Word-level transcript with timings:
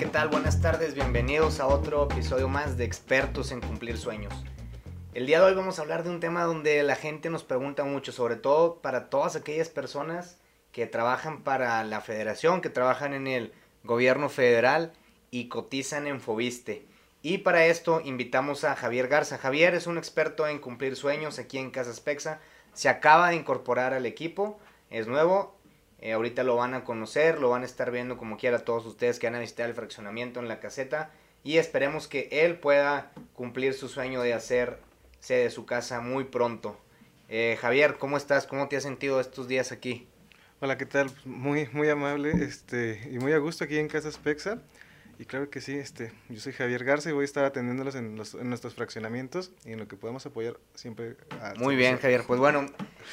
¿qué 0.00 0.06
tal? 0.06 0.28
Buenas 0.28 0.62
tardes, 0.62 0.94
bienvenidos 0.94 1.60
a 1.60 1.66
otro 1.66 2.04
episodio 2.10 2.48
más 2.48 2.78
de 2.78 2.84
Expertos 2.84 3.52
en 3.52 3.60
Cumplir 3.60 3.98
Sueños. 3.98 4.32
El 5.12 5.26
día 5.26 5.40
de 5.40 5.44
hoy 5.44 5.54
vamos 5.54 5.78
a 5.78 5.82
hablar 5.82 6.04
de 6.04 6.08
un 6.08 6.20
tema 6.20 6.44
donde 6.44 6.82
la 6.82 6.96
gente 6.96 7.28
nos 7.28 7.44
pregunta 7.44 7.84
mucho, 7.84 8.10
sobre 8.10 8.36
todo 8.36 8.76
para 8.76 9.10
todas 9.10 9.36
aquellas 9.36 9.68
personas 9.68 10.38
que 10.72 10.86
trabajan 10.86 11.42
para 11.42 11.84
la 11.84 12.00
federación, 12.00 12.62
que 12.62 12.70
trabajan 12.70 13.12
en 13.12 13.26
el 13.26 13.52
gobierno 13.84 14.30
federal 14.30 14.94
y 15.30 15.48
cotizan 15.48 16.06
en 16.06 16.22
Fobiste. 16.22 16.86
Y 17.20 17.38
para 17.38 17.66
esto 17.66 18.00
invitamos 18.02 18.64
a 18.64 18.76
Javier 18.76 19.06
Garza. 19.06 19.36
Javier 19.36 19.74
es 19.74 19.86
un 19.86 19.98
experto 19.98 20.48
en 20.48 20.60
cumplir 20.60 20.96
sueños 20.96 21.38
aquí 21.38 21.58
en 21.58 21.70
Casas 21.70 22.00
Pexa. 22.00 22.40
Se 22.72 22.88
acaba 22.88 23.28
de 23.28 23.36
incorporar 23.36 23.92
al 23.92 24.06
equipo, 24.06 24.58
es 24.88 25.06
nuevo. 25.06 25.59
Eh, 26.00 26.12
ahorita 26.12 26.44
lo 26.44 26.56
van 26.56 26.74
a 26.74 26.84
conocer, 26.84 27.38
lo 27.38 27.50
van 27.50 27.62
a 27.62 27.66
estar 27.66 27.90
viendo 27.90 28.16
como 28.16 28.38
quiera 28.38 28.60
todos 28.60 28.86
ustedes 28.86 29.18
que 29.18 29.26
van 29.26 29.34
a 29.34 29.40
visitar 29.40 29.68
el 29.68 29.74
fraccionamiento 29.74 30.40
en 30.40 30.48
la 30.48 30.58
caseta. 30.58 31.10
Y 31.44 31.58
esperemos 31.58 32.08
que 32.08 32.28
él 32.30 32.56
pueda 32.56 33.12
cumplir 33.34 33.74
su 33.74 33.88
sueño 33.88 34.22
de 34.22 34.34
hacerse 34.34 35.34
de 35.34 35.50
su 35.50 35.66
casa 35.66 36.00
muy 36.00 36.24
pronto. 36.24 36.78
Eh, 37.28 37.56
Javier, 37.60 37.96
¿cómo 37.98 38.16
estás? 38.16 38.46
¿Cómo 38.46 38.68
te 38.68 38.76
has 38.76 38.82
sentido 38.82 39.20
estos 39.20 39.46
días 39.46 39.72
aquí? 39.72 40.08
Hola, 40.60 40.76
¿qué 40.76 40.84
tal? 40.84 41.10
Muy, 41.24 41.68
muy 41.72 41.88
amable 41.88 42.32
este, 42.44 43.08
y 43.10 43.18
muy 43.18 43.32
a 43.32 43.38
gusto 43.38 43.64
aquí 43.64 43.78
en 43.78 43.88
Casas 43.88 44.18
Pexa. 44.18 44.60
Y 45.20 45.26
claro 45.26 45.50
que 45.50 45.60
sí, 45.60 45.76
este, 45.76 46.12
yo 46.30 46.40
soy 46.40 46.54
Javier 46.54 46.82
Garza 46.82 47.10
y 47.10 47.12
voy 47.12 47.22
a 47.22 47.24
estar 47.26 47.44
atendiéndolos 47.44 47.94
en, 47.94 48.16
los, 48.16 48.32
en 48.32 48.48
nuestros 48.48 48.74
fraccionamientos 48.74 49.52
y 49.66 49.72
en 49.72 49.78
lo 49.78 49.86
que 49.86 49.94
podamos 49.94 50.24
apoyar 50.24 50.56
siempre. 50.74 51.14
al 51.42 51.58
Muy 51.58 51.76
bien. 51.76 51.98
Javier. 51.98 52.24
Pues 52.26 52.40
bueno, 52.40 52.64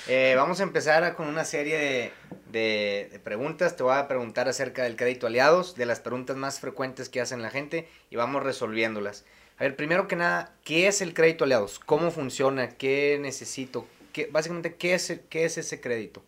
eh, 0.07 0.33
vamos 0.37 0.61
a 0.61 0.63
empezar 0.63 1.13
con 1.17 1.27
una 1.27 1.43
serie 1.43 1.77
de, 1.77 2.11
de- 2.49 3.09
de 3.11 3.19
preguntas. 3.19 3.75
Te 3.75 3.83
voy 3.83 3.93
a 3.97 4.07
preguntar 4.07 4.47
acerca 4.47 4.83
del 4.83 4.95
crédito 4.95 5.27
aliados, 5.27 5.75
de 5.75 5.85
las 5.85 5.99
preguntas 5.99 6.37
más 6.37 6.61
frecuentes 6.61 7.09
que 7.09 7.19
hacen 7.19 7.41
la 7.41 7.49
gente 7.49 7.89
y 8.09 8.15
vamos 8.15 8.41
resolviéndolas. 8.41 9.25
A 9.57 9.63
ver, 9.63 9.75
primero 9.75 10.07
que 10.07 10.15
nada, 10.15 10.55
¿qué 10.63 10.87
es 10.87 11.01
el 11.01 11.13
crédito 11.13 11.43
aliados? 11.43 11.77
¿Cómo 11.77 12.09
funciona? 12.11 12.69
¿Qué 12.69 13.19
necesito? 13.21 13.85
¿Qué, 14.13 14.29
básicamente, 14.31 14.75
¿qué 14.75 14.93
es, 14.93 15.19
¿qué 15.29 15.43
es 15.43 15.57
ese 15.57 15.81
crédito? 15.81 16.23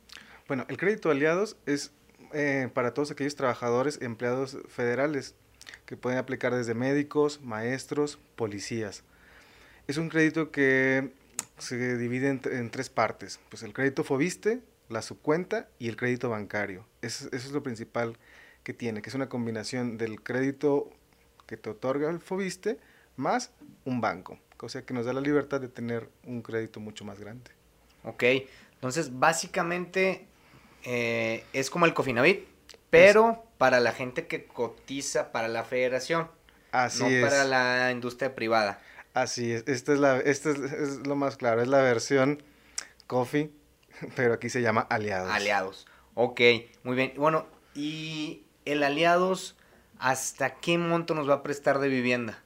Bueno, 0.45 0.65
el 0.67 0.75
crédito 0.75 1.09
aliados 1.09 1.55
es 1.65 1.93
eh, 2.33 2.67
para 2.73 2.93
todos 2.93 3.11
aquellos 3.11 3.37
trabajadores, 3.37 3.99
empleados 4.01 4.57
federales 4.67 5.35
que 5.89 5.97
pueden 5.97 6.19
aplicar 6.19 6.53
desde 6.53 6.75
médicos, 6.75 7.41
maestros, 7.41 8.19
policías. 8.35 9.01
Es 9.87 9.97
un 9.97 10.09
crédito 10.09 10.51
que 10.51 11.09
se 11.57 11.97
divide 11.97 12.29
en, 12.29 12.41
en 12.51 12.69
tres 12.69 12.91
partes. 12.91 13.39
Pues 13.49 13.63
el 13.63 13.73
crédito 13.73 14.03
Fobiste, 14.03 14.61
la 14.87 15.01
subcuenta 15.01 15.67
y 15.79 15.87
el 15.89 15.95
crédito 15.95 16.29
bancario. 16.29 16.85
Es- 17.01 17.23
eso 17.23 17.31
es 17.31 17.51
lo 17.53 17.63
principal 17.63 18.17
que 18.61 18.71
tiene, 18.71 19.01
que 19.01 19.09
es 19.09 19.15
una 19.15 19.29
combinación 19.29 19.97
del 19.97 20.21
crédito 20.21 20.91
que 21.47 21.57
te 21.57 21.71
otorga 21.71 22.11
el 22.11 22.19
Fobiste 22.19 22.77
más 23.15 23.49
un 23.83 23.99
banco. 23.99 24.37
O 24.61 24.69
sea 24.69 24.83
que 24.83 24.93
nos 24.93 25.07
da 25.07 25.13
la 25.13 25.21
libertad 25.21 25.59
de 25.59 25.69
tener 25.69 26.07
un 26.23 26.43
crédito 26.43 26.79
mucho 26.79 27.03
más 27.03 27.19
grande. 27.19 27.49
Ok, 28.03 28.23
entonces 28.75 29.17
básicamente 29.17 30.27
eh, 30.83 31.43
es 31.51 31.71
como 31.71 31.87
el 31.87 31.95
Cofinavit, 31.95 32.45
pero 32.91 33.48
para 33.59 33.81
la 33.81 33.91
gente 33.91 34.25
que 34.25 34.45
cotiza 34.45 35.33
para 35.33 35.49
la 35.49 35.65
federación, 35.65 36.31
Así 36.71 37.03
no 37.03 37.09
es. 37.09 37.21
para 37.23 37.43
la 37.43 37.91
industria 37.91 38.33
privada. 38.33 38.81
Así 39.13 39.51
es, 39.51 39.65
esta 39.67 39.91
es, 39.91 39.99
la, 39.99 40.17
esta 40.17 40.49
es, 40.49 40.59
es 40.59 41.05
lo 41.05 41.17
más 41.17 41.35
claro, 41.35 41.61
es 41.61 41.67
la 41.67 41.81
versión 41.81 42.41
Coffee, 43.05 43.51
pero 44.15 44.33
aquí 44.33 44.49
se 44.49 44.61
llama 44.61 44.87
Aliados. 44.89 45.29
Aliados. 45.29 45.87
Ok, 46.13 46.39
muy 46.83 46.95
bien. 46.95 47.13
Bueno, 47.17 47.47
¿y 47.75 48.43
el 48.63 48.81
aliados 48.81 49.57
hasta 49.99 50.55
qué 50.55 50.77
monto 50.77 51.13
nos 51.13 51.29
va 51.29 51.35
a 51.35 51.43
prestar 51.43 51.79
de 51.79 51.89
vivienda? 51.89 52.41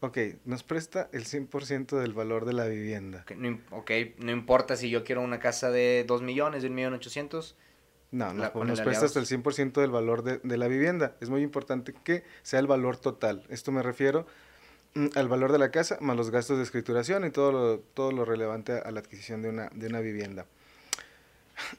Ok, 0.00 0.18
nos 0.46 0.62
presta 0.62 1.10
el 1.12 1.26
100% 1.26 1.98
del 2.00 2.14
valor 2.14 2.46
de 2.46 2.54
la 2.54 2.64
vivienda. 2.64 3.22
Ok, 3.22 3.32
no, 3.32 3.60
ok, 3.72 3.90
no 4.20 4.32
importa 4.32 4.76
si 4.76 4.88
yo 4.88 5.04
quiero 5.04 5.20
una 5.20 5.38
casa 5.38 5.70
de 5.70 6.04
2 6.06 6.22
millones, 6.22 6.62
de 6.62 6.68
1 6.68 6.74
millón 6.74 6.94
800. 6.94 7.56
No, 8.12 8.32
La- 8.34 8.52
nos, 8.54 8.80
presta 8.80 9.06
hasta 9.06 9.18
el 9.18 9.24
Aliados. 9.26 9.58
100% 9.58 9.80
del 9.80 9.90
valor 9.90 10.22
de, 10.22 10.38
de 10.38 10.56
la 10.56 10.68
vivienda. 10.68 11.16
Es 11.20 11.28
muy 11.28 11.42
importante 11.42 11.92
que 12.04 12.22
sea 12.42 12.60
el 12.60 12.66
valor 12.66 12.96
total. 12.96 13.44
Esto 13.48 13.72
me 13.72 13.82
refiero 13.82 14.26
mm, 14.94 15.06
al 15.16 15.28
valor 15.28 15.52
de 15.52 15.58
la 15.58 15.70
casa 15.70 15.98
más 16.00 16.16
los 16.16 16.30
gastos 16.30 16.56
de 16.58 16.62
escrituración 16.62 17.24
y 17.26 17.30
todo 17.30 17.52
lo, 17.52 17.78
todo 17.80 18.12
lo 18.12 18.24
relevante 18.24 18.72
a, 18.72 18.90
la 18.90 19.00
adquisición 19.00 19.42
de 19.42 19.48
una, 19.48 19.68
de 19.74 19.88
una 19.88 20.00
vivienda. 20.00 20.46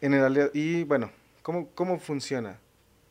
En 0.02 0.14
el 0.14 0.52
y 0.54 0.84
bueno, 0.84 1.12
¿cómo, 1.44 1.70
cómo 1.76 2.00
funciona? 2.00 2.60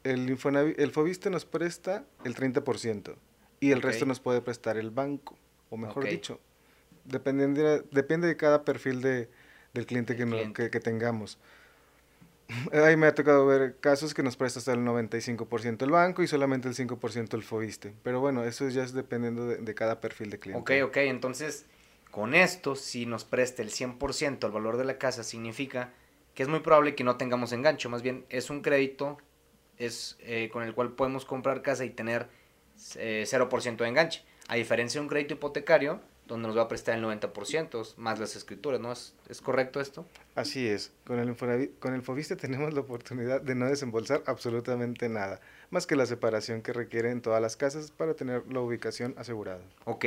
El, 0.05 0.29
Infonavi- 0.29 0.75
el 0.79 0.91
Fobiste 0.93 1.31
nos 1.31 1.45
presta 1.45 2.05
el 2.25 2.35
30% 2.37 3.15
y 3.61 3.71
el 3.73 3.79
Ok. 3.79 3.85
resto 3.85 4.07
nos 4.07 4.21
puede 4.21 4.41
prestar 4.41 4.77
el 4.77 4.91
banco, 4.91 5.37
o 5.71 5.77
mejor 5.77 6.05
Ok. 6.05 6.11
dicho, 6.11 6.41
dependiendo 7.05 7.63
de- 7.63 7.83
depende 7.91 8.29
de 8.29 8.37
cada 8.37 8.65
perfil 8.65 9.01
de, 9.01 9.29
del 9.75 9.87
cliente, 9.87 10.17
que, 10.17 10.27
no- 10.27 10.37
cliente. 10.37 10.65
que- 10.65 10.71
que 10.71 10.81
tengamos. 10.81 11.39
Ahí 12.73 12.97
me 12.97 13.07
ha 13.07 13.15
tocado 13.15 13.47
ver 13.47 13.77
casos 13.81 14.15
que 14.15 14.23
nos 14.23 14.37
presta 14.37 14.61
hasta 14.61 14.73
el 14.73 14.81
95% 14.81 15.83
el 15.83 15.91
banco 15.91 16.23
y 16.23 16.29
solamente 16.29 16.69
el 16.69 16.75
5% 16.75 17.35
el 17.35 17.43
Fobiste. 17.43 17.95
Pero 18.03 18.21
bueno, 18.21 18.45
eso 18.45 18.69
ya 18.69 18.85
es 18.85 18.93
dependiendo 18.93 19.47
de, 19.47 19.75
cada 19.75 20.01
perfil 20.01 20.31
de 20.31 20.37
Ok, 20.37 20.43
cliente. 20.43 20.83
ok, 20.83 20.97
entonces 20.99 21.67
con 22.11 22.35
esto, 22.35 22.77
si 22.77 23.05
nos 23.05 23.25
presta 23.25 23.63
el 23.63 23.71
100% 23.71 24.45
al 24.45 24.53
valor 24.53 24.77
de 24.77 24.85
la 24.85 24.97
casa, 24.97 25.25
significa 25.25 25.93
que 26.35 26.43
es 26.43 26.49
muy 26.49 26.61
probable 26.61 26.95
que 26.95 27.05
no 27.05 27.17
tengamos 27.17 27.53
engancho. 27.53 27.91
Más 27.91 28.03
bien, 28.03 28.25
es 28.29 28.49
un 28.49 28.63
crédito 28.63 29.19
es, 29.79 30.17
eh, 30.21 30.49
con 30.53 30.63
el 30.63 30.75
cual 30.75 30.93
podemos 30.93 31.25
comprar 31.25 31.63
casa 31.63 31.85
y 31.85 31.91
tener 31.91 32.29
eh, 32.97 33.25
0% 33.27 33.77
de 33.77 33.89
enganche. 33.89 34.23
A 34.49 34.55
diferencia 34.57 35.01
de 35.01 35.03
un 35.03 35.09
crédito 35.09 35.35
hipotecario, 35.35 36.01
donde 36.27 36.49
nos 36.49 36.57
va 36.57 36.63
a 36.63 36.69
prestar 36.69 36.97
el 36.99 37.05
90%, 37.05 37.97
más 37.97 38.19
las 38.19 38.37
escrituras, 38.37 38.81
¿no? 38.81 38.93
¿Es, 38.93 39.15
es 39.29 39.41
correcto 39.41 39.81
esto? 39.81 40.07
Así 40.35 40.67
es. 40.67 40.93
Con 41.05 41.19
el, 41.19 41.37
con 41.79 41.95
el 41.95 42.03
Fobiste 42.03 42.37
tenemos 42.37 42.75
la 42.75 42.81
oportunidad 42.81 43.41
de 43.41 43.55
no 43.55 43.67
desembolsar 43.67 44.23
absolutamente 44.27 45.09
nada, 45.09 45.41
más 45.71 45.87
que 45.87 45.97
la 45.97 46.07
separación 46.07 46.63
que 46.63 46.73
requieren 46.73 47.23
todas 47.23 47.41
las 47.41 47.57
casas 47.57 47.91
para 47.91 48.15
tener 48.15 48.43
la 48.53 48.61
ubicación 48.61 49.15
asegurada. 49.17 49.63
Ok. 49.85 50.05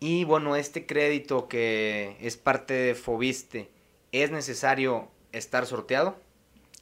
Y 0.00 0.24
bueno, 0.24 0.56
este 0.56 0.86
crédito 0.86 1.48
que 1.48 2.16
es 2.20 2.36
parte 2.36 2.74
de 2.74 2.94
Fobiste, 2.94 3.68
¿es 4.12 4.30
necesario 4.30 5.08
estar 5.32 5.66
sorteado? 5.66 6.16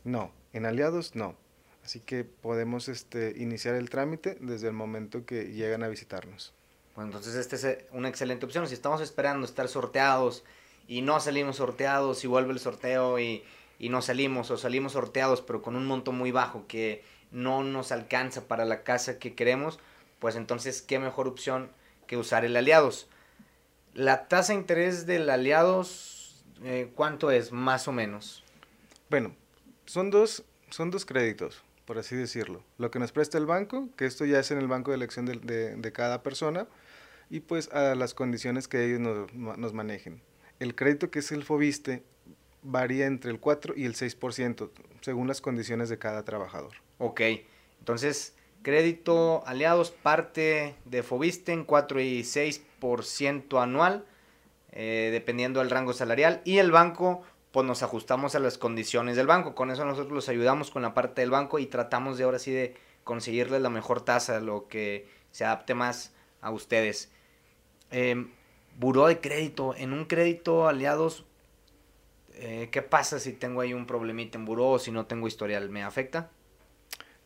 No, 0.05 0.31
en 0.53 0.67
aliados 0.67 1.15
no. 1.15 1.35
Así 1.83 2.01
que 2.01 2.25
podemos 2.25 2.89
este, 2.89 3.35
iniciar 3.37 3.75
el 3.75 3.91
trámite 3.91 4.37
desde 4.41 4.69
el 4.69 4.73
momento 4.73 5.25
que 5.25 5.53
llegan 5.53 5.83
a 5.83 5.89
visitarnos. 5.89 6.53
Bueno, 6.97 7.11
entonces 7.11 7.35
esta 7.35 7.57
es 7.57 7.65
eh, 7.65 7.87
una 7.93 8.09
excelente 8.09 8.47
opción. 8.47 8.67
Si 8.67 8.75
estamos 8.75 9.01
esperando 9.03 9.45
estar 9.45 9.69
sorteados 9.69 10.43
y 10.89 11.03
no 11.03 11.21
salimos 11.21 11.57
sorteados 11.57 12.25
y 12.25 12.27
vuelve 12.27 12.53
el 12.53 12.59
sorteo 12.59 13.19
y, 13.19 13.45
y 13.79 13.91
no 13.91 14.01
salimos 14.03 14.51
o 14.51 14.57
salimos 14.57 14.93
sorteados 14.93 15.43
pero 15.43 15.61
con 15.63 15.77
un 15.77 15.87
monto 15.87 16.13
muy 16.13 16.33
bajo 16.33 16.67
que 16.67 17.05
no 17.31 17.63
nos 17.63 17.93
alcanza 17.93 18.49
para 18.49 18.65
la 18.65 18.83
casa 18.83 19.19
que 19.19 19.35
queremos, 19.35 19.79
pues 20.19 20.37
entonces 20.37 20.81
qué 20.81 20.99
mejor 20.99 21.29
opción 21.29 21.69
que 22.07 22.17
usar 22.17 22.45
el 22.45 22.57
aliados. 22.57 23.09
La 23.93 24.29
tasa 24.29 24.53
de 24.53 24.61
interés 24.61 25.07
del 25.07 25.29
aliados, 25.29 26.45
eh, 26.63 26.91
¿cuánto 26.95 27.31
es 27.31 27.53
más 27.53 27.89
o 27.89 27.93
menos? 27.93 28.43
Bueno, 29.11 29.35
son 29.85 30.11
dos, 30.11 30.45
son 30.71 30.91
dos 30.91 31.05
créditos, 31.05 31.63
por 31.87 31.99
así 31.99 32.17
decirlo. 32.17 32.63
Lo 32.79 32.91
que 32.91 32.99
nos 32.99 33.13
presta 33.13 33.39
el 33.39 33.47
banco, 33.47 33.89
que 33.97 34.05
esto 34.05 34.25
ya 34.25 34.41
es 34.41 34.51
en 34.51 34.59
el 34.59 34.69
banco 34.69 34.91
de 34.91 34.97
elección 34.97 35.25
de, 35.27 35.93
cada 35.95 36.23
persona, 36.23 36.67
y 37.31 37.41
pues 37.41 37.73
a 37.73 37.95
las 37.95 38.13
condiciones 38.13 38.69
que 38.69 38.85
ellos 38.85 39.01
nos 39.33 39.73
manejen. 39.73 40.21
El 40.59 40.75
crédito 40.75 41.11
que 41.11 41.21
es 41.21 41.33
el 41.33 41.45
Fobiste 41.45 42.03
varía 42.63 43.07
entre 43.07 43.31
el 43.31 43.41
4 43.41 43.75
y 43.77 43.85
el 43.85 43.95
6%, 43.95 44.71
según 45.01 45.29
las 45.29 45.41
condiciones 45.41 45.89
de 45.89 45.99
cada 45.99 46.25
trabajador. 46.25 46.73
Ok, 46.99 47.21
entonces 47.79 48.35
crédito 48.63 49.47
aliados 49.47 49.93
parte 49.93 50.75
de 50.85 51.03
Fobiste 51.05 51.53
en 51.53 51.65
4 51.65 52.01
y 52.01 52.23
6% 52.23 53.63
anual, 53.63 54.05
eh, 54.73 55.11
dependiendo 55.13 55.61
del 55.61 55.71
rango 55.71 55.93
salarial. 55.93 56.43
Y 56.45 56.59
el 56.59 56.73
banco, 56.73 57.23
pues 57.57 57.67
nos 57.67 57.83
ajustamos 57.83 58.35
a 58.35 58.39
las 58.39 58.59
condiciones 58.59 59.17
del 59.17 59.27
banco. 59.27 59.55
Con 59.55 59.71
eso 59.71 59.87
nosotros 59.87 60.13
los 60.13 60.29
ayudamos 60.29 60.71
con 60.71 60.83
la 60.83 60.93
parte 60.93 61.23
del 61.23 61.31
banco 61.31 61.59
y 61.59 61.65
tratamos 61.65 62.19
de 62.19 62.25
ahora 62.25 62.39
sí 62.39 62.53
de 62.53 62.75
conseguirles 63.03 63.63
la 63.63 63.71
mejor 63.71 64.03
tasa, 64.03 64.41
lo 64.41 64.69
que 64.69 65.09
se 65.31 65.47
adapte 65.47 65.73
más 65.73 66.13
a 66.43 66.51
ustedes. 66.51 67.11
Eh, 67.91 68.27
buró 68.79 69.07
de 69.07 69.23
crédito, 69.23 69.75
en 69.75 69.95
un 69.95 70.05
crédito 70.05 70.69
aliados, 70.69 71.25
eh, 72.35 72.69
¿qué 72.71 72.83
pasa 72.83 73.19
si 73.21 73.33
tengo 73.33 73.63
ahí 73.63 73.73
un 73.73 73.87
problemita 73.87 74.37
en 74.37 74.45
buró 74.45 74.73
o 74.73 74.79
si 74.79 74.91
no 74.91 75.07
tengo 75.07 75.27
historial? 75.27 75.71
¿Me 75.71 75.83
afecta? 75.83 76.29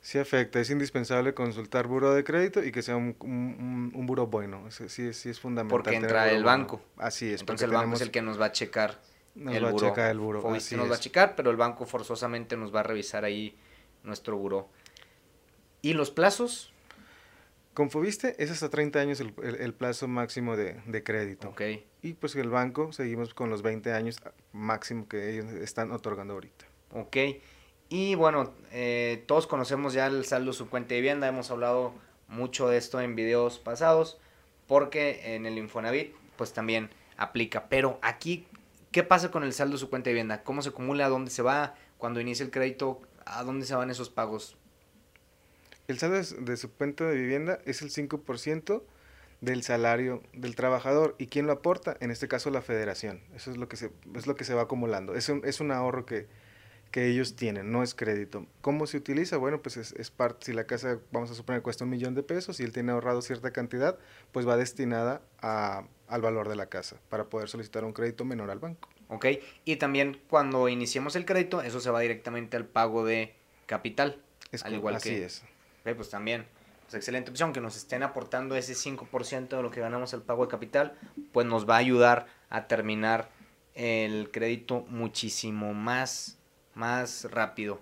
Sí 0.00 0.20
afecta, 0.20 0.60
es 0.60 0.70
indispensable 0.70 1.34
consultar 1.34 1.88
buro 1.88 2.14
de 2.14 2.22
crédito 2.22 2.62
y 2.62 2.70
que 2.70 2.82
sea 2.82 2.94
un, 2.94 3.16
un, 3.20 4.06
buro 4.06 4.28
bueno, 4.28 4.70
sí, 4.70 5.12
sí, 5.12 5.28
es 5.28 5.40
fundamental. 5.40 5.76
Porque 5.76 5.96
entra 5.96 6.30
el 6.30 6.44
bueno. 6.44 6.46
banco. 6.46 6.80
Así 6.98 7.32
es. 7.32 7.40
Entonces 7.40 7.64
el 7.64 7.74
banco 7.74 7.96
es 7.96 8.00
el 8.02 8.12
que 8.12 8.22
nos 8.22 8.40
va 8.40 8.46
a 8.46 8.52
checar 8.52 9.09
nos 9.34 9.54
el 9.54 9.64
va 9.64 9.68
a 9.68 9.72
buró. 9.72 9.88
checar 9.88 10.10
el 10.10 10.18
buro, 10.18 10.40
Fobiste 10.40 10.66
así 10.68 10.76
nos 10.76 10.88
va 10.88 10.92
a 10.92 10.94
es. 10.94 11.00
checar, 11.00 11.36
pero 11.36 11.50
el 11.50 11.56
banco 11.56 11.86
forzosamente 11.86 12.56
nos 12.56 12.74
va 12.74 12.80
a 12.80 12.82
revisar 12.82 13.24
ahí 13.24 13.56
nuestro 14.02 14.36
buró. 14.36 14.68
¿Y 15.82 15.94
los 15.94 16.10
plazos? 16.10 16.72
Con 17.74 17.90
Fobiste 17.90 18.34
es 18.42 18.50
hasta 18.50 18.68
30 18.68 18.98
años 18.98 19.20
el, 19.20 19.32
el, 19.42 19.72
plazo 19.72 20.08
máximo 20.08 20.56
de, 20.56 20.80
de, 20.86 21.02
crédito. 21.02 21.48
Ok. 21.48 21.62
Y 22.02 22.14
pues 22.14 22.34
el 22.36 22.50
banco 22.50 22.92
seguimos 22.92 23.32
con 23.32 23.48
los 23.48 23.62
20 23.62 23.92
años 23.92 24.20
máximo 24.52 25.08
que 25.08 25.30
ellos 25.30 25.46
están 25.52 25.92
otorgando 25.92 26.34
ahorita. 26.34 26.66
Ok. 26.92 27.16
Y 27.88 28.14
bueno, 28.14 28.52
eh, 28.72 29.24
todos 29.26 29.46
conocemos 29.46 29.92
ya 29.92 30.06
el 30.06 30.24
saldo 30.24 30.52
su 30.52 30.68
cuenta 30.68 30.90
de 30.90 31.00
vivienda, 31.00 31.26
hemos 31.26 31.50
hablado 31.50 31.92
mucho 32.28 32.68
de 32.68 32.76
esto 32.76 33.00
en 33.00 33.16
videos 33.16 33.58
pasados, 33.58 34.18
porque 34.66 35.34
en 35.34 35.44
el 35.44 35.58
Infonavit 35.58 36.14
pues 36.36 36.52
también 36.52 36.90
aplica. 37.16 37.68
Pero 37.68 37.98
aquí, 38.02 38.46
¿qué 38.90 39.02
pasa 39.02 39.31
con 39.31 39.44
el 39.44 39.52
saldo 39.52 39.78
su 39.78 39.90
cuenta 39.90 40.10
de 40.10 40.14
vivienda? 40.14 40.42
¿Cómo 40.42 40.62
se 40.62 40.70
acumula? 40.70 41.06
¿A 41.06 41.08
dónde 41.08 41.31
se 41.31 41.42
va? 41.42 41.75
Cuando 41.98 42.20
inicia 42.20 42.44
el 42.44 42.50
crédito, 42.50 43.02
¿a 43.25 43.42
dónde 43.44 43.66
se 43.66 43.75
van 43.75 43.90
esos 43.90 44.10
pagos? 44.10 44.56
El 45.88 45.98
saldo 45.98 46.16
de 46.16 46.56
su 46.56 46.72
cuenta 46.72 47.04
de 47.04 47.16
vivienda 47.16 47.58
es 47.64 47.82
el 47.82 47.90
5% 47.90 48.82
del 49.40 49.62
salario 49.62 50.22
del 50.32 50.54
trabajador. 50.54 51.16
¿Y 51.19 51.26
quién 51.26 51.46
lo 51.46 51.52
aporta? 51.52 51.96
En 52.00 52.10
este 52.10 52.28
caso 52.28 52.50
la 52.50 52.62
federación. 52.62 53.22
Eso 53.34 53.50
es 53.50 53.56
lo 53.56 53.69
que 53.69 53.76
se, 53.76 53.90
es 54.14 54.26
lo 54.26 54.37
que 54.37 54.44
se 54.44 54.54
va 54.54 54.62
acumulando. 54.62 55.14
Es 55.14 55.28
un, 55.28 55.42
es 55.44 55.60
un 55.60 55.72
ahorro 55.72 56.06
que, 56.06 56.28
que 56.90 57.06
ellos 57.06 57.37
tienen, 57.37 57.70
no 57.70 57.82
es 57.82 57.94
crédito. 57.94 58.46
¿Cómo 58.60 58.87
se 58.87 58.96
utiliza? 58.96 59.37
Bueno, 59.37 59.62
pues 59.62 59.76
es, 59.76 60.10
parte, 60.10 60.46
si 60.46 60.52
la 60.52 60.64
casa, 60.64 60.98
vamos 61.12 61.31
a 61.31 61.34
suponer, 61.34 61.62
cuesta 61.62 61.84
un 61.84 61.90
millón 61.90 62.14
de 62.14 62.22
pesos 62.22 62.58
y 62.60 62.64
él 62.64 62.72
tiene 62.72 62.92
ahorrado 62.92 63.22
cierta 63.22 63.52
cantidad, 63.52 63.98
pues 64.32 64.46
va 64.46 64.56
destinada 64.56 65.22
a, 65.40 65.84
al 66.08 66.20
valor 66.20 66.48
de 66.48 66.56
la 66.56 66.66
casa 66.66 66.96
para 67.08 67.25
poder 67.25 67.48
solicitar 67.48 67.84
un 67.84 67.92
crédito 67.92 68.25
menor 68.25 68.50
al 68.50 68.58
banco. 68.58 68.88
Ok, 69.08 69.26
y 69.64 69.76
también 69.76 70.20
cuando 70.28 70.69
iniciemos 70.69 71.16
el 71.16 71.25
crédito, 71.25 71.62
eso 71.62 71.81
se 71.81 71.90
va 71.90 72.00
directamente 72.00 72.56
al 72.56 72.66
pago 72.66 73.04
de 73.04 73.34
capital. 73.66 74.20
Es 74.50 74.64
al 74.64 74.75
igual 74.75 74.96
así 74.96 75.14
es. 75.14 75.44
pues 75.84 76.10
también, 76.10 76.46
pues 76.82 76.94
excelente 76.94 77.31
opción, 77.31 77.52
que 77.52 77.60
nos 77.60 77.76
estén 77.76 78.02
aportando 78.02 78.56
ese 78.56 78.75
5% 78.75 79.48
de 79.48 79.62
lo 79.62 79.70
que 79.70 79.81
ganamos 79.81 80.12
al 80.12 80.22
pago 80.22 80.44
de 80.44 80.50
capital, 80.50 80.98
pues 81.32 81.46
nos 81.46 81.69
va 81.69 81.76
a 81.76 81.78
ayudar 81.78 82.26
a 82.48 82.66
terminar 82.66 83.31
el 83.75 84.31
crédito 84.32 84.84
muchísimo 84.88 85.72
más 85.72 86.39
más 86.75 87.26
rápido. 87.31 87.81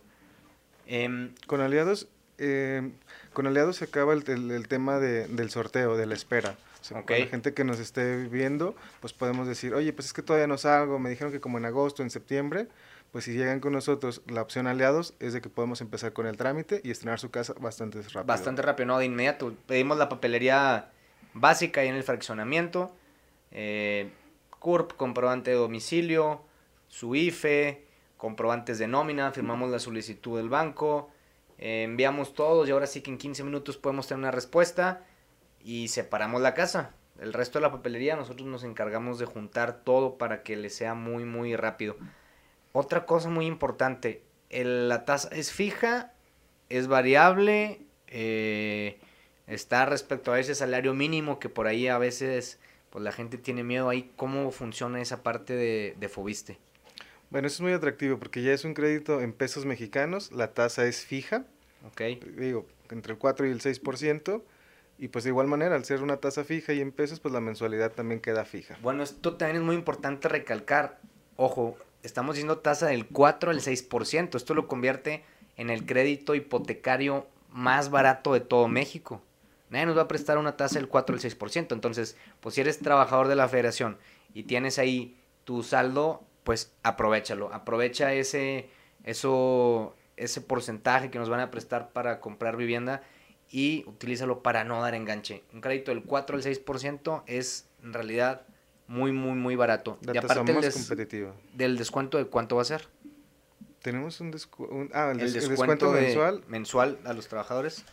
Em, 0.86 1.34
con 1.46 1.60
aliados, 1.60 2.08
em, 2.38 2.92
con 3.32 3.46
aliados 3.46 3.76
se 3.76 3.84
acaba 3.84 4.14
el, 4.14 4.68
tema 4.68 4.98
del 4.98 5.50
sorteo, 5.50 5.96
de 5.96 6.06
la 6.06 6.14
espera. 6.14 6.56
O 6.90 7.04
la 7.06 7.26
gente 7.26 7.52
que 7.52 7.64
nos 7.64 7.80
esté 7.80 8.28
viendo, 8.28 8.74
pues 9.00 9.12
podemos 9.12 9.46
decir, 9.46 9.74
oye, 9.74 9.92
pues 9.92 10.06
es 10.06 10.12
que 10.12 10.22
todavía 10.22 10.46
no 10.46 10.56
salgo, 10.56 10.98
me 10.98 11.10
dijeron 11.10 11.32
que 11.32 11.40
como 11.40 11.58
en 11.58 11.66
agosto, 11.66 12.02
en 12.02 12.08
septiembre, 12.08 12.68
pues 13.12 13.24
si 13.24 13.32
llegan 13.32 13.60
con 13.60 13.72
nosotros, 13.72 14.22
la 14.26 14.42
opción 14.42 14.66
aliados 14.66 15.14
es 15.20 15.32
de 15.32 15.40
que 15.40 15.48
podemos 15.48 15.80
empezar 15.80 16.12
con 16.12 16.26
el 16.26 16.36
trámite 16.36 16.80
y 16.84 16.90
estrenar 16.90 17.18
su 17.18 17.30
casa 17.30 17.54
bastante 17.58 18.00
rápido. 18.02 18.24
Bastante 18.24 18.62
rápido, 18.62 18.86
no, 18.86 18.98
de 18.98 19.06
inmediato. 19.06 19.54
Pedimos 19.66 19.98
la 19.98 20.08
papelería 20.08 20.90
básica 21.34 21.84
y 21.84 21.88
en 21.88 21.94
el 21.94 22.02
fraccionamiento, 22.04 22.94
eh, 23.50 24.10
CURP, 24.58 24.92
comprobante 24.96 25.50
de 25.50 25.56
domicilio, 25.56 26.42
su 26.88 27.14
IFE, 27.14 27.87
comprobantes 28.18 28.78
de 28.78 28.88
nómina, 28.88 29.32
firmamos 29.32 29.70
la 29.70 29.78
solicitud 29.78 30.36
del 30.36 30.50
banco, 30.50 31.08
eh, 31.56 31.84
enviamos 31.84 32.34
todos 32.34 32.68
y 32.68 32.72
ahora 32.72 32.86
sí 32.86 33.00
que 33.00 33.10
en 33.10 33.16
15 33.16 33.44
minutos 33.44 33.78
podemos 33.78 34.06
tener 34.06 34.18
una 34.18 34.30
respuesta 34.30 35.06
y 35.64 35.88
separamos 35.88 36.42
la 36.42 36.52
casa. 36.52 36.94
El 37.18 37.32
resto 37.32 37.58
de 37.58 37.62
la 37.62 37.72
papelería 37.72 38.16
nosotros 38.16 38.46
nos 38.46 38.64
encargamos 38.64 39.18
de 39.18 39.26
juntar 39.26 39.80
todo 39.82 40.18
para 40.18 40.42
que 40.42 40.56
le 40.56 40.68
sea 40.68 40.94
muy 40.94 41.24
muy 41.24 41.56
rápido. 41.56 41.96
Otra 42.72 43.06
cosa 43.06 43.30
muy 43.30 43.46
importante, 43.46 44.22
la 44.50 45.04
tasa 45.04 45.28
es 45.32 45.52
fija, 45.52 46.12
es 46.68 46.86
variable, 46.86 47.80
eh, 48.08 48.98
está 49.46 49.86
respecto 49.86 50.32
a 50.32 50.40
ese 50.40 50.54
salario 50.54 50.92
mínimo 50.92 51.38
que 51.38 51.48
por 51.48 51.66
ahí 51.66 51.88
a 51.88 51.98
veces 51.98 52.58
pues 52.90 53.04
la 53.04 53.12
gente 53.12 53.38
tiene 53.38 53.64
miedo 53.64 53.88
ahí. 53.88 54.12
¿Cómo 54.16 54.50
funciona 54.50 55.00
esa 55.00 55.22
parte 55.22 55.54
de, 55.54 55.94
de 55.98 56.08
Fobiste? 56.08 56.58
Bueno, 57.30 57.46
eso 57.46 57.56
es 57.56 57.60
muy 57.60 57.72
atractivo 57.72 58.18
porque 58.18 58.42
ya 58.42 58.52
es 58.52 58.64
un 58.64 58.74
crédito 58.74 59.20
en 59.20 59.32
pesos 59.32 59.66
mexicanos, 59.66 60.32
la 60.32 60.54
tasa 60.54 60.86
es 60.86 61.04
fija. 61.04 61.44
Ok. 61.86 62.00
Digo, 62.38 62.66
entre 62.90 63.12
el 63.12 63.18
4 63.18 63.46
y 63.46 63.50
el 63.50 63.60
6%. 63.60 64.42
Y 65.00 65.08
pues 65.08 65.24
de 65.24 65.30
igual 65.30 65.46
manera, 65.46 65.76
al 65.76 65.84
ser 65.84 66.02
una 66.02 66.16
tasa 66.16 66.42
fija 66.42 66.72
y 66.72 66.80
en 66.80 66.90
pesos, 66.90 67.20
pues 67.20 67.32
la 67.32 67.40
mensualidad 67.40 67.92
también 67.92 68.20
queda 68.20 68.44
fija. 68.44 68.76
Bueno, 68.82 69.04
esto 69.04 69.36
también 69.36 69.58
es 69.58 69.62
muy 69.62 69.76
importante 69.76 70.28
recalcar. 70.28 70.98
Ojo, 71.36 71.78
estamos 72.02 72.34
diciendo 72.34 72.58
tasa 72.58 72.88
del 72.88 73.06
4 73.06 73.52
al 73.52 73.60
6%. 73.60 74.36
Esto 74.36 74.54
lo 74.54 74.66
convierte 74.66 75.22
en 75.56 75.70
el 75.70 75.86
crédito 75.86 76.34
hipotecario 76.34 77.28
más 77.50 77.90
barato 77.90 78.32
de 78.32 78.40
todo 78.40 78.66
México. 78.66 79.22
Nadie 79.70 79.86
nos 79.86 79.96
va 79.96 80.02
a 80.02 80.08
prestar 80.08 80.36
una 80.36 80.56
tasa 80.56 80.80
del 80.80 80.88
4 80.88 81.14
al 81.14 81.20
6%. 81.20 81.72
Entonces, 81.72 82.16
pues 82.40 82.56
si 82.56 82.62
eres 82.62 82.80
trabajador 82.80 83.28
de 83.28 83.36
la 83.36 83.48
federación 83.48 83.98
y 84.34 84.44
tienes 84.44 84.80
ahí 84.80 85.16
tu 85.44 85.62
saldo 85.62 86.24
pues 86.48 86.72
aprovechalo, 86.82 87.52
aprovecha 87.52 88.14
ese, 88.14 88.70
eso, 89.04 89.94
ese 90.16 90.40
porcentaje 90.40 91.10
que 91.10 91.18
nos 91.18 91.28
van 91.28 91.40
a 91.40 91.50
prestar 91.50 91.90
para 91.92 92.20
comprar 92.20 92.56
vivienda 92.56 93.02
y 93.50 93.84
utilízalo 93.86 94.42
para 94.42 94.64
no 94.64 94.80
dar 94.80 94.94
enganche. 94.94 95.44
Un 95.52 95.60
crédito 95.60 95.90
del 95.90 96.04
4 96.04 96.36
al 96.36 96.42
6% 96.42 97.22
es 97.26 97.68
en 97.82 97.92
realidad 97.92 98.46
muy, 98.86 99.12
muy, 99.12 99.32
muy 99.32 99.56
barato. 99.56 99.98
y 100.00 100.16
aparte 100.16 100.40
el 100.40 101.32
del 101.52 101.76
descuento 101.76 102.16
de 102.16 102.24
cuánto 102.24 102.56
va 102.56 102.62
a 102.62 102.64
ser. 102.64 102.88
Tenemos 103.82 104.18
un, 104.22 104.34
ah, 104.94 105.12
el, 105.18 105.30
descuento, 105.30 105.92
mensual. 105.92 106.44
mensual 106.48 106.98
a 107.04 107.12
los 107.12 107.28
trabajadores. 107.28 107.84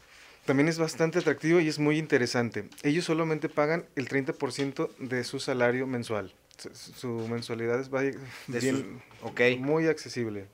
También 0.45 0.69
es 0.69 0.79
bastante 0.79 1.19
atractivo 1.19 1.59
y 1.59 1.67
es 1.67 1.77
muy 1.77 1.97
interesante. 1.97 2.69
Ellos 2.83 3.03
solamente 3.03 3.49
pagan 3.49 3.85
el 3.97 4.07
30% 4.07 4.95
de 4.99 5.25
su 5.25 5.41
salario 5.41 5.87
mensual 5.87 6.33
su 6.57 7.07
mensualidad 7.29 7.79
es 7.79 7.89
bien, 8.47 9.01
muy 9.59 9.87
accesible. 9.87 10.47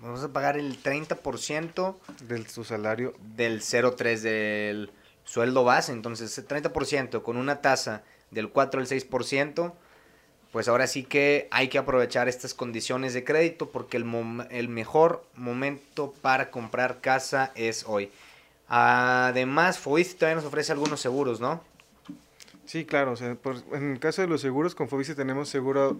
Vamos 0.00 0.22
a 0.22 0.32
pagar 0.32 0.56
el 0.56 0.80
30% 0.82 1.96
de 2.20 2.48
su 2.48 2.64
salario. 2.64 3.14
Del 3.36 3.60
0,3 3.60 4.20
del 4.20 4.90
sueldo 5.24 5.64
base. 5.64 5.92
Entonces, 5.92 6.36
el 6.38 6.46
30% 6.46 7.22
con 7.22 7.36
una 7.36 7.60
tasa 7.60 8.04
del 8.30 8.50
4 8.50 8.80
al 8.80 8.86
6%, 8.86 9.72
pues 10.52 10.68
ahora 10.68 10.86
sí 10.86 11.02
que 11.02 11.48
hay 11.50 11.68
que 11.68 11.78
aprovechar 11.78 12.28
estas 12.28 12.54
condiciones 12.54 13.12
de 13.12 13.24
crédito 13.24 13.70
porque 13.70 13.96
el, 13.96 14.06
el 14.50 14.68
mejor 14.68 15.24
momento 15.34 16.14
para 16.22 16.50
comprar 16.50 17.00
casa 17.00 17.52
es 17.54 17.84
hoy. 17.86 18.10
Además, 18.68 19.78
Foist 19.78 20.18
todavía 20.18 20.36
nos 20.36 20.44
ofrece 20.44 20.72
algunos 20.72 21.00
seguros, 21.00 21.40
¿no? 21.40 21.62
Sí, 22.68 22.84
claro. 22.84 23.12
O 23.12 23.16
sea, 23.16 23.34
en 23.72 23.92
el 23.92 23.98
caso 23.98 24.20
de 24.20 24.28
los 24.28 24.42
seguros, 24.42 24.74
con 24.74 24.90
Fobice 24.90 25.14
tenemos 25.14 25.48
seguro 25.48 25.98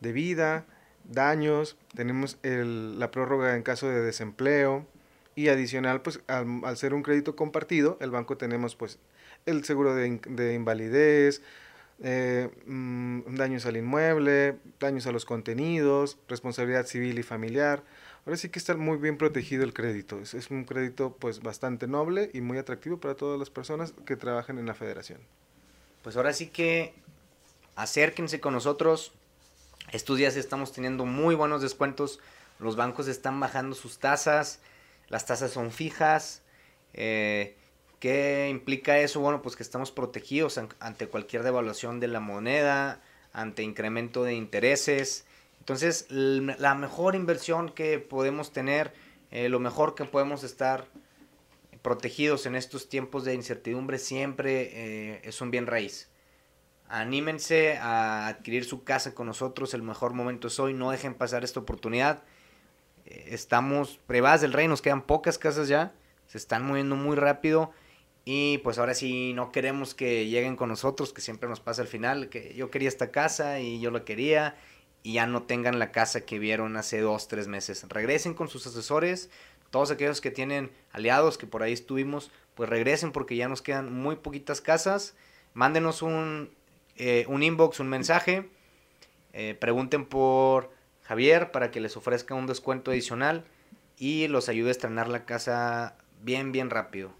de 0.00 0.12
vida, 0.12 0.64
daños, 1.04 1.76
tenemos 1.94 2.38
el, 2.42 2.98
la 2.98 3.10
prórroga 3.10 3.54
en 3.54 3.62
caso 3.62 3.86
de 3.90 4.00
desempleo 4.00 4.86
y 5.34 5.48
adicional, 5.48 6.00
pues 6.00 6.20
al, 6.26 6.76
ser 6.78 6.94
un 6.94 7.02
crédito 7.02 7.36
compartido, 7.36 7.98
el 8.00 8.10
banco 8.10 8.38
tenemos 8.38 8.76
pues 8.76 8.98
el 9.44 9.62
seguro 9.64 9.94
de, 9.94 10.18
de 10.30 10.54
invalidez, 10.54 11.42
eh, 12.02 12.48
mm, 12.64 13.34
daños 13.34 13.66
al 13.66 13.76
inmueble, 13.76 14.56
daños 14.80 15.06
a 15.06 15.12
los 15.12 15.26
contenidos, 15.26 16.18
responsabilidad 16.28 16.86
civil 16.86 17.18
y 17.18 17.24
familiar. 17.24 17.84
Ahora 18.24 18.38
sí 18.38 18.48
que 18.48 18.58
está 18.58 18.74
muy 18.74 18.96
bien 18.96 19.18
protegido 19.18 19.64
el 19.64 19.74
crédito. 19.74 20.18
Es, 20.20 20.32
es 20.32 20.50
un 20.50 20.64
crédito 20.64 21.14
pues 21.20 21.42
bastante 21.42 21.86
noble 21.86 22.30
y 22.32 22.40
muy 22.40 22.56
atractivo 22.56 22.98
para 23.00 23.16
todas 23.16 23.38
las 23.38 23.50
personas 23.50 23.92
que 24.06 24.16
trabajan 24.16 24.58
en 24.58 24.64
la 24.64 24.74
federación 24.74 25.20
pues 26.06 26.16
ahora 26.16 26.32
sí 26.32 26.46
que 26.46 26.94
acérquense 27.74 28.38
con 28.38 28.52
nosotros. 28.52 29.10
Estos 29.90 30.16
días 30.18 30.36
estamos 30.36 30.70
teniendo 30.70 31.04
muy 31.04 31.34
buenos 31.34 31.62
descuentos. 31.62 32.20
Los 32.60 32.76
bancos 32.76 33.08
están 33.08 33.40
bajando 33.40 33.74
sus 33.74 33.98
tasas. 33.98 34.60
Las 35.08 35.26
tasas 35.26 35.50
son 35.50 35.72
fijas. 35.72 36.42
Eh, 36.94 37.56
¿Qué 37.98 38.46
implica 38.48 39.00
eso? 39.00 39.18
Bueno, 39.18 39.42
pues 39.42 39.56
que 39.56 39.64
estamos 39.64 39.90
protegidos 39.90 40.60
ante 40.78 41.08
cualquier 41.08 41.42
devaluación 41.42 41.98
de 41.98 42.06
la 42.06 42.20
moneda, 42.20 43.02
ante 43.32 43.64
incremento 43.64 44.22
de 44.22 44.34
intereses. 44.34 45.26
Entonces, 45.58 46.06
la 46.08 46.76
mejor 46.76 47.16
inversión 47.16 47.68
que 47.68 47.98
podemos 47.98 48.52
tener, 48.52 48.94
eh, 49.32 49.48
lo 49.48 49.58
mejor 49.58 49.96
que 49.96 50.04
podemos 50.04 50.44
estar 50.44 50.86
protegidos 51.86 52.46
en 52.46 52.56
estos 52.56 52.88
tiempos 52.88 53.24
de 53.24 53.34
incertidumbre 53.34 54.00
siempre 54.00 54.70
eh, 54.72 55.20
es 55.22 55.40
un 55.40 55.52
bien 55.52 55.68
raíz. 55.68 56.10
Anímense 56.88 57.78
a 57.78 58.26
adquirir 58.26 58.64
su 58.64 58.82
casa 58.82 59.14
con 59.14 59.28
nosotros, 59.28 59.72
el 59.72 59.84
mejor 59.84 60.12
momento 60.12 60.48
es 60.48 60.58
hoy, 60.58 60.74
no 60.74 60.90
dejen 60.90 61.14
pasar 61.14 61.44
esta 61.44 61.60
oportunidad. 61.60 62.24
Eh, 63.04 63.28
estamos 63.28 64.00
privadas 64.04 64.40
del 64.40 64.52
rey, 64.52 64.66
nos 64.66 64.82
quedan 64.82 65.02
pocas 65.02 65.38
casas 65.38 65.68
ya, 65.68 65.94
se 66.26 66.38
están 66.38 66.66
moviendo 66.66 66.96
muy 66.96 67.14
rápido 67.14 67.70
y 68.24 68.58
pues 68.64 68.80
ahora 68.80 68.94
sí 68.94 69.32
no 69.32 69.52
queremos 69.52 69.94
que 69.94 70.26
lleguen 70.26 70.56
con 70.56 70.70
nosotros, 70.70 71.12
que 71.12 71.20
siempre 71.20 71.48
nos 71.48 71.60
pasa 71.60 71.82
al 71.82 71.88
final, 71.88 72.30
que 72.30 72.52
yo 72.56 72.68
quería 72.68 72.88
esta 72.88 73.12
casa 73.12 73.60
y 73.60 73.78
yo 73.78 73.92
la 73.92 74.04
quería 74.04 74.56
y 75.04 75.12
ya 75.12 75.28
no 75.28 75.44
tengan 75.44 75.78
la 75.78 75.92
casa 75.92 76.22
que 76.22 76.40
vieron 76.40 76.76
hace 76.76 76.98
dos, 76.98 77.28
tres 77.28 77.46
meses. 77.46 77.86
Regresen 77.88 78.34
con 78.34 78.48
sus 78.48 78.66
asesores, 78.66 79.30
todos 79.70 79.90
aquellos 79.90 80.20
que 80.20 80.30
tienen 80.30 80.70
aliados, 80.92 81.38
que 81.38 81.46
por 81.46 81.62
ahí 81.62 81.72
estuvimos, 81.72 82.30
pues 82.54 82.68
regresen 82.68 83.12
porque 83.12 83.36
ya 83.36 83.48
nos 83.48 83.62
quedan 83.62 83.92
muy 83.92 84.16
poquitas 84.16 84.60
casas. 84.60 85.14
Mándenos 85.54 86.02
un, 86.02 86.50
eh, 86.96 87.24
un 87.28 87.42
inbox, 87.42 87.80
un 87.80 87.88
mensaje. 87.88 88.48
Eh, 89.32 89.56
pregunten 89.58 90.06
por 90.06 90.70
Javier 91.02 91.50
para 91.50 91.70
que 91.70 91.80
les 91.80 91.96
ofrezca 91.96 92.34
un 92.34 92.46
descuento 92.46 92.90
adicional 92.90 93.44
y 93.98 94.28
los 94.28 94.48
ayude 94.48 94.68
a 94.68 94.72
estrenar 94.72 95.08
la 95.08 95.24
casa 95.24 95.96
bien, 96.22 96.52
bien 96.52 96.70
rápido. 96.70 97.12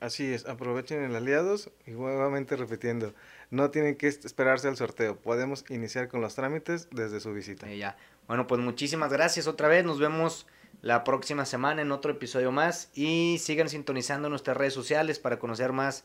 Así 0.00 0.32
es, 0.32 0.46
aprovechen 0.46 1.02
el 1.02 1.16
aliados 1.16 1.70
y 1.86 1.92
nuevamente 1.92 2.54
repitiendo, 2.56 3.14
no 3.50 3.70
tienen 3.70 3.96
que 3.96 4.08
esperarse 4.08 4.68
al 4.68 4.76
sorteo, 4.76 5.16
podemos 5.16 5.64
iniciar 5.70 6.08
con 6.08 6.20
los 6.20 6.34
trámites 6.34 6.88
desde 6.90 7.18
su 7.18 7.32
visita. 7.32 7.70
Eh, 7.70 7.78
ya. 7.78 7.96
Bueno, 8.28 8.46
pues 8.46 8.60
muchísimas 8.60 9.10
gracias 9.10 9.46
otra 9.46 9.68
vez, 9.68 9.84
nos 9.84 9.98
vemos 9.98 10.46
la 10.86 11.02
próxima 11.02 11.44
semana 11.46 11.82
en 11.82 11.90
otro 11.90 12.12
episodio 12.12 12.52
más 12.52 12.92
y 12.94 13.38
sigan 13.40 13.68
sintonizando 13.68 14.28
nuestras 14.28 14.56
redes 14.56 14.72
sociales 14.72 15.18
para 15.18 15.40
conocer 15.40 15.72
más 15.72 16.04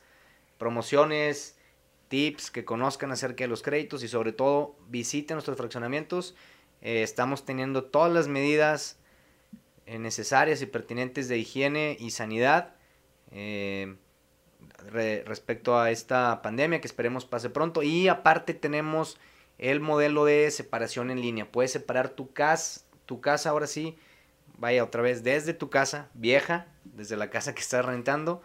promociones, 0.58 1.56
tips, 2.08 2.50
que 2.50 2.66
conozcan 2.66 3.12
acerca 3.12 3.44
de 3.44 3.48
los 3.48 3.62
créditos 3.62 4.02
y 4.02 4.08
sobre 4.08 4.34
todo 4.34 4.76
visiten 4.88 5.36
nuestros 5.36 5.56
fraccionamientos. 5.56 6.34
Eh, 6.82 7.04
estamos 7.04 7.46
teniendo 7.46 7.84
todas 7.84 8.12
las 8.12 8.28
medidas 8.28 8.98
eh, 9.86 10.00
necesarias 10.00 10.64
y 10.64 10.66
pertinentes 10.66 11.28
de 11.28 11.38
higiene 11.38 11.96
y 12.00 12.10
sanidad 12.10 12.74
eh, 13.30 13.98
respecto 14.90 15.78
a 15.78 15.92
esta 15.92 16.42
pandemia 16.42 16.82
que 16.82 16.88
esperemos 16.88 17.26
pase 17.26 17.52
pronto. 17.52 17.84
Y 17.84 18.08
aparte 18.08 18.56
tenemos 18.56 19.20
el 19.60 19.80
modelo 19.80 20.26
de 20.26 20.50
separación 20.50 21.12
en 21.12 21.22
línea. 21.22 21.52
Puedes 21.52 21.72
separar 21.72 22.10
tu 22.10 22.34
casa, 22.34 22.82
tu 23.06 23.22
casa 23.22 23.52
ahora 23.52 23.68
sí, 23.68 23.96
vaya 24.62 24.84
otra 24.84 25.02
vez 25.02 25.24
desde 25.24 25.56
tu 25.56 25.72
casa 25.72 26.10
vieja, 26.14 26.68
desde 26.84 27.18
la 27.18 27.32
casa 27.32 27.56
que 27.56 27.62
estás 27.62 27.84
rentando. 27.84 28.44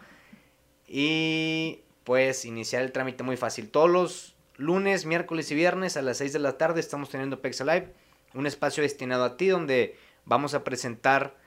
Y 0.87 1.83
puedes 2.03 2.43
iniciar 2.43 2.81
el 2.81 2.91
trámite 2.91 3.23
muy 3.23 3.37
fácil. 3.37 3.69
Todos 3.69 3.89
los 3.89 4.35
lunes, 4.55 5.05
miércoles 5.05 5.51
y 5.51 5.55
viernes 5.55 5.95
a 5.95 6.01
las 6.01 6.17
6 6.17 6.33
de 6.33 6.39
la 6.39 6.57
tarde 6.57 6.79
estamos 6.79 7.09
teniendo 7.09 7.39
Pexa 7.39 7.63
Live, 7.65 7.93
un 8.33 8.47
espacio 8.47 8.81
destinado 8.81 9.23
a 9.25 9.37
ti 9.37 9.47
donde 9.47 9.95
vamos 10.25 10.55
a 10.55 10.63
presentar 10.63 11.37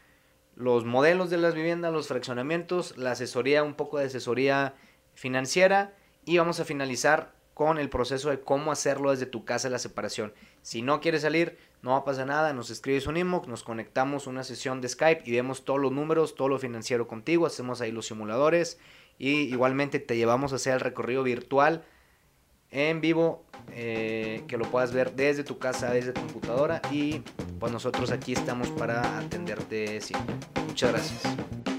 los 0.55 0.85
modelos 0.85 1.31
de 1.31 1.39
las 1.39 1.55
viviendas, 1.55 1.93
los 1.93 2.07
fraccionamientos, 2.07 2.97
la 2.97 3.11
asesoría, 3.11 3.65
un 3.65 3.75
poco 3.75 3.99
de 3.99 4.05
asesoría 4.07 4.75
financiera 5.15 5.97
y 6.25 6.39
vamos 6.39 6.61
a 6.61 6.65
finalizar 6.65 7.35
con 7.55 7.79
el 7.79 7.91
proceso 7.91 8.31
de 8.31 8.41
cómo 8.41 8.71
hacerlo 8.71 9.11
desde 9.11 9.27
tu 9.27 9.45
casa 9.45 9.69
la 9.69 9.81
separación. 9.81 10.33
Si 10.63 10.81
no 10.81 11.01
quieres 11.01 11.23
salir, 11.23 11.59
no 11.83 11.93
va 11.93 11.99
a 11.99 12.05
pasar 12.05 12.27
nada, 12.27 12.53
nos 12.53 12.71
escribes 12.71 13.07
un 13.07 13.17
inbox, 13.17 13.49
nos 13.49 13.63
conectamos 13.63 14.27
una 14.27 14.45
sesión 14.45 14.81
de 14.81 14.89
Skype 14.89 15.23
y 15.25 15.33
vemos 15.33 15.65
todos 15.65 15.81
los 15.81 15.93
números, 15.93 16.35
todo 16.35 16.49
lo 16.49 16.59
financiero 16.59 17.07
contigo, 17.07 17.47
hacemos 17.47 17.81
ahí 17.81 17.93
los 17.93 18.07
simuladores 18.07 18.79
y 19.19 19.43
igualmente 19.43 19.99
te 19.99 20.17
llevamos 20.17 20.53
a 20.53 20.57
hacer 20.57 20.75
el 20.75 20.81
recorrido 20.81 21.23
virtual 21.23 21.85
en 22.71 23.01
vivo 23.01 23.45
eh, 23.73 24.45
que 24.49 24.57
lo 24.57 24.65
puedas 24.71 24.93
ver 24.93 25.13
desde 25.15 25.45
tu 25.45 25.59
casa, 25.59 25.91
desde 25.91 26.13
tu 26.13 26.21
computadora 26.21 26.81
y 26.91 27.23
pues 27.59 27.73
nosotros 27.73 28.11
aquí 28.11 28.33
estamos 28.33 28.71
para 28.71 29.19
atenderte 29.19 30.01
siempre. 30.01 30.37
Muchas 30.67 30.93
gracias. 30.93 31.70